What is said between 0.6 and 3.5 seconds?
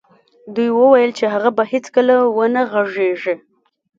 ویل چې هغه به هېڅکله و نه غږېږي